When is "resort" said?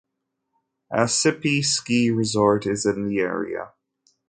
2.09-2.65